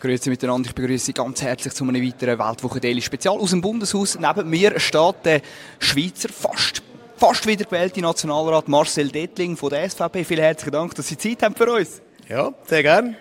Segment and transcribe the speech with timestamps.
[0.00, 3.60] Grüezi miteinander, ich begrüße Sie ganz herzlich zu einem weiteren Weltwoche Daily Spezial aus dem
[3.60, 4.18] Bundeshaus.
[4.18, 5.42] Neben mir steht der
[5.78, 6.82] Schweizer fast,
[7.18, 10.24] fast wiedergewählte Nationalrat Marcel Dettling von der SVP.
[10.24, 12.00] Vielen herzlichen Dank, dass Sie Zeit haben für uns.
[12.30, 13.16] Ja, sehr gern.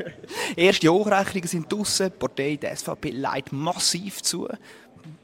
[0.55, 2.11] Erste Hochrechnungen sind draussen.
[2.13, 4.47] Die Partei, der SVP, leidet massiv zu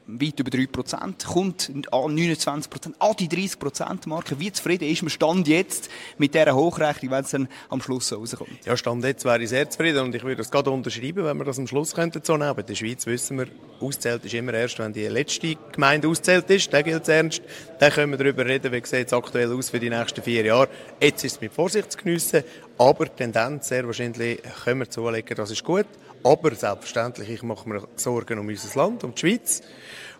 [0.06, 4.38] weit über 3%, kommt an 29%, an die 30%-Marke.
[4.38, 8.16] Wie zufrieden ist man Stand jetzt mit dieser Hochrechnung, wenn es dann am Schluss so
[8.16, 8.64] rauskommt?
[8.64, 11.44] Ja, Stand jetzt wäre ich sehr zufrieden und ich würde das gerade unterschreiben, wenn wir
[11.44, 12.58] das am Schluss könnten so nehmen.
[12.58, 13.46] In der Schweiz wissen wir,
[13.80, 16.72] auszählt ist immer erst, wenn die letzte Gemeinde auszählt ist.
[16.72, 17.42] Dann gilt es ernst.
[17.80, 20.68] Dann können wir darüber reden, wie sieht es aktuell aus für die nächsten vier Jahre.
[21.00, 22.44] Jetzt ist es mit Vorsicht zu geniessen,
[22.78, 25.84] aber die Tendenz sehr wahrscheinlich können wir zulegen, das ist gut.
[26.24, 29.62] Aber selbstverständlich, ich mache mir Sorgen um unser Land, um die Schweiz.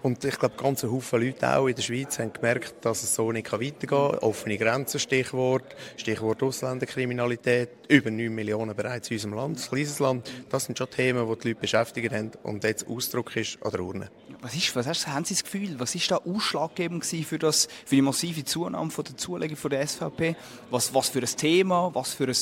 [0.02, 3.32] Und ich glaube, ganz Haufen Leute auch in der Schweiz haben gemerkt, dass es so
[3.32, 4.18] nicht weitergehen kann.
[4.18, 10.30] Offene Grenzen, Stichwort, Stichwort Ausländerkriminalität, über 9 Millionen bereits in unserem Land, ein kleines Land.
[10.50, 13.80] Das sind schon Themen, die die Leute beschäftigt haben und jetzt Ausdruck ist an der
[13.80, 14.10] Urne.
[14.42, 18.02] Was, ist, was haben Sie das Gefühl, was ist da ausschlaggebend für, das, für die
[18.02, 20.36] massive Zunahme von der Zulegung der SVP?
[20.70, 22.36] Was, was für ein Thema, was für ein,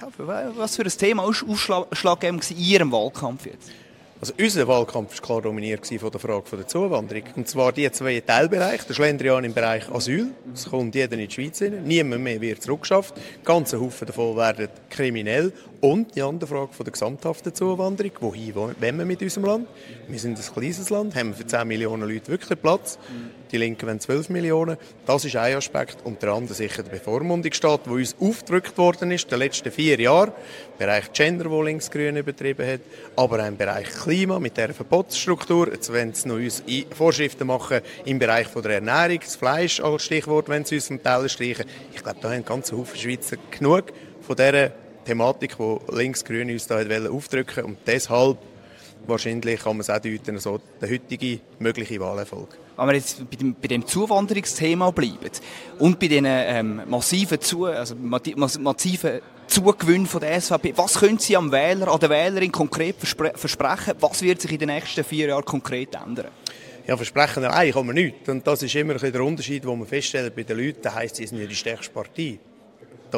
[0.00, 3.70] ja, was für ein Thema ist ausschlaggebend in Ihrem Wahlkampf jetzt?
[4.24, 7.24] Also unser Wahlkampf war klar dominiert von der Frage der Zuwanderung.
[7.36, 8.86] Und zwar die zwei Teilbereiche.
[8.86, 10.28] Der Schlendrian im Bereich Asyl.
[10.54, 11.82] Es kommt jeder in die Schweiz rein.
[11.84, 13.12] Niemand mehr wird zurückgeschafft.
[13.44, 15.52] Ganze Haufen davon werden kriminell.
[15.82, 18.12] Und die andere Frage von der gesamthaften Zuwanderung.
[18.20, 19.68] Wohin wollen wir mit unserem Land?
[20.08, 22.98] Wir sind ein kleines Land, haben für 10 Millionen Leute wirklich Platz.
[23.52, 24.78] Die Linken wollen 12 Millionen.
[25.04, 25.98] Das ist ein Aspekt.
[26.04, 30.00] Und der andere sicher der Bevormundungsstaat, der uns aufgedrückt worden ist, in den letzten vier
[30.00, 30.30] Jahren.
[30.30, 32.80] Im Bereich Gender, wo Linksgrün übertrieben hat.
[33.14, 35.72] Aber auch Bereich Klima, mit dieser Verbotsstruktur.
[35.72, 36.62] Jetzt wollen sie noch uns
[36.96, 41.02] Vorschriften machen im Bereich von der Ernährung, das Fleisch als Stichwort, wenn sie uns vom
[41.02, 41.66] Teller streichen.
[41.92, 44.70] Ich glaube, da haben ganz Haufen Schweizer genug von dieser
[45.04, 46.76] Thematik, die Linksgrün uns da
[47.10, 48.38] aufdrücken und deshalb
[49.06, 52.56] wahrscheinlich kann man es auch deuten, so der heutige mögliche Wahlerfolg.
[52.76, 55.30] Wenn wir jetzt bei dem, bei dem Zuwanderungsthema bleiben
[55.78, 61.36] und bei den ähm, massiven, Zu also massiven Zugewinn von der SVP, was können Sie
[61.36, 63.94] am Wähler, an der Wählerin konkret versprechen?
[64.00, 66.28] Was wird sich in den nächsten vier Jahren konkret ändern?
[66.86, 68.28] Ja, versprechen allein kann man nichts.
[68.28, 70.80] Und das ist immer ein der Unterschied, den man feststellt bei den Leuten.
[70.82, 72.38] Das heisst, sie sind ja die stärkste Partei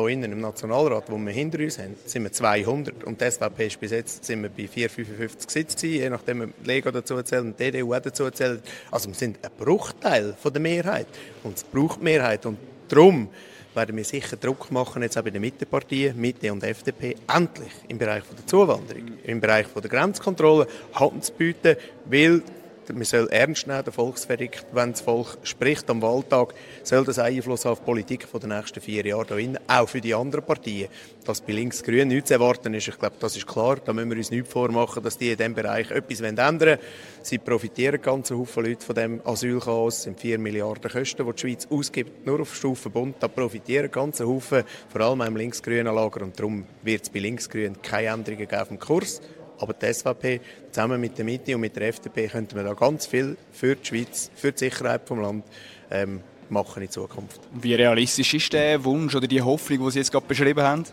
[0.00, 3.04] hier innen im Nationalrat, wo wir hinter uns haben, sind wir 200.
[3.04, 6.66] Und die SVP ist bis jetzt sind wir bei 455 Sitzen, je nachdem wir die
[6.66, 8.60] Lega dazu zählen und die DDU auch dazu zählen.
[8.90, 11.06] Also wir sind ein Bruchteil von der Mehrheit.
[11.42, 12.44] Und es braucht Mehrheit.
[12.46, 12.58] Und
[12.88, 13.28] darum
[13.74, 17.98] werden wir sicher Druck machen, jetzt auch bei den Mitteparteien, Mitte und FDP, endlich im
[17.98, 21.76] Bereich der Zuwanderung, im Bereich der Grenzkontrolle Hand zu bieten,
[22.06, 22.42] weil
[22.94, 27.66] man soll ernst nehmen, der Volksverdikt, wenn das Volk spricht am Wahltag, soll das Einfluss
[27.66, 30.88] auf die Politik der nächsten vier Jahre hier auch für die anderen Partien.
[31.24, 33.76] Dass bei Links-Grün nichts zu erwarten ist, ich glaube, das ist klar.
[33.84, 36.78] Da müssen wir uns nicht vormachen, dass die in diesem Bereich etwas ändern wollen.
[37.22, 39.96] Sie profitieren ganz Haufen Leute von dem Asylchaos.
[39.96, 43.16] Es sind 4 Milliarden Kosten, die die Schweiz ausgibt, nur auf Stufe Bund.
[43.18, 46.22] Da profitieren ganz Haufen, vor allem im links-grünen Lager.
[46.22, 49.20] Und darum wird es bei Links-Grün keine Änderungen geben auf dem Kurs.
[49.58, 50.40] Aber die SVP
[50.70, 53.86] zusammen mit der Mitte und mit der FDP könnten wir da ganz viel für die
[53.86, 55.50] Schweiz, für die Sicherheit des Landes
[55.90, 57.40] ähm, machen in Zukunft.
[57.52, 60.84] Wie realistisch ist der Wunsch oder die Hoffnung, die Sie jetzt gerade beschrieben haben?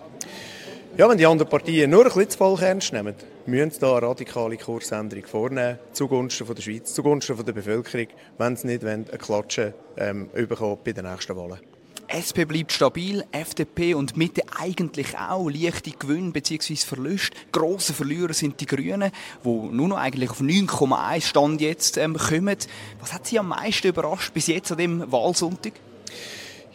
[0.96, 3.16] Ja, wenn die anderen Partien nur ein bisschen zu voll ernst nehmen,
[3.48, 8.08] müssen sie da eine radikale Kursänderung vornehmen, zugunsten von der Schweiz, zugunsten von der Bevölkerung,
[8.38, 11.73] wenn sie nicht wollen, eine Klatsche ähm, bei den nächsten Wahlen.
[12.14, 16.76] SP bleibt stabil, FDP und Mitte eigentlich auch leichte Gewinne bzw.
[16.76, 17.36] Verluste.
[17.52, 19.12] Grosse Verlierer sind die Grünen,
[19.44, 22.56] die nur noch eigentlich auf 9,1 Stand jetzt ähm, kommen.
[23.00, 25.74] Was hat Sie am meisten überrascht bis jetzt an dem Wahlsonntag?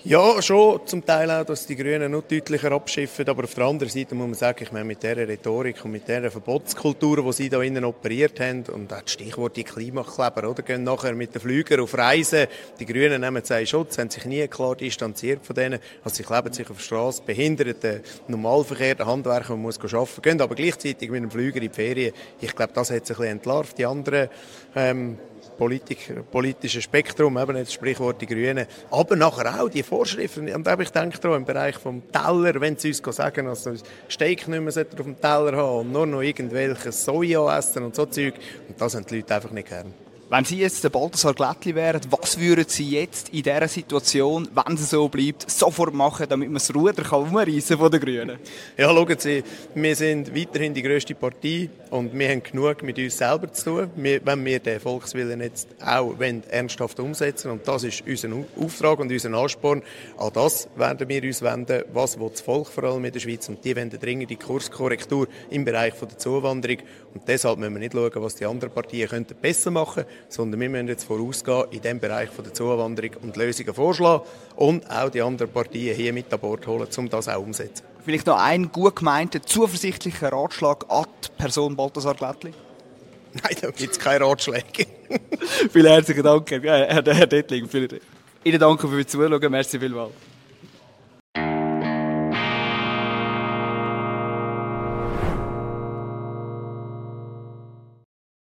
[0.05, 3.29] Ja, schon zum Teil auch, dass die Grünen noch deutlicher abschiffen.
[3.29, 6.07] Aber auf der anderen Seite muss man sagen, ich meine, mit dieser Rhetorik und mit
[6.07, 10.63] dieser Verbotskultur, die sie da innen operiert haben, und auch das Stichwort die Klimakleber, oder?
[10.63, 12.47] Gehen nachher mit den Flügern auf Reisen.
[12.79, 15.81] Die Grünen nehmen seinen Schutz, haben sich nie klar distanziert von denen.
[16.05, 20.23] Also sie kleben sich auf der Straße, behindern den Normalverkehr, den Handwerker, man muss arbeiten,
[20.23, 22.15] gehen aber gleichzeitig mit dem Flüger in die Ferien.
[22.41, 23.77] Ich glaube, das hat sich ein bisschen entlarvt.
[23.77, 24.29] Die anderen,
[24.77, 25.19] ähm,
[25.59, 30.49] Politik, politische Spektrum, eben das Sprichwort die Grünen, aber nachher auch die Vorschriften.
[30.55, 33.75] Und ich denke daran, im Bereich vom Teller, wenn sie uns sagen, dass sie
[34.09, 38.07] Steak nicht mehr auf dem Teller haben und nur noch irgendwelches Soja essen und so
[38.07, 38.35] Zeug.
[38.69, 39.93] Und das haben die Leute einfach nicht gern.
[40.31, 44.75] Wenn Sie jetzt der Balthasar Glättli wären, was würden Sie jetzt in dieser Situation, wenn
[44.75, 48.39] es so bleibt, sofort machen, damit man das Ruder kann umreißen von den Grünen?
[48.77, 49.43] Ja, schauen Sie,
[49.75, 53.91] wir sind weiterhin die grösste Partei und wir haben genug mit uns selber zu tun,
[53.97, 58.29] wenn wir den Volkswillen jetzt auch ernsthaft umsetzen und das ist unser
[58.61, 59.83] Auftrag und unser Ansporn.
[60.19, 63.49] An das werden wir uns wenden, was will das Volk vor allem in der Schweiz
[63.49, 66.83] und die wenden dringend die Kurskorrektur im Bereich der Zuwanderung
[67.15, 70.61] und deshalb müssen wir nicht schauen, was die anderen Parteien könnten besser machen könnten, sondern
[70.61, 74.25] wir müssen jetzt vorausgehen in dem Bereich von der Zuwanderung und Lösungen vorschlagen
[74.57, 77.85] und auch die anderen Parteien hier mit an Bord holen, um das auch umzusetzen.
[78.05, 82.53] Vielleicht noch ein gut gemeinter, zuversichtlicher Ratschlag an die Person Balthasar Glättli?
[83.33, 84.87] Nein, da gibt es keine Ratschläge.
[85.73, 87.69] Vielen herzlichen Dank, Herr Dettling.
[88.45, 89.51] Ihnen danke fürs Zuschauen.
[89.51, 90.13] Merci vielmals.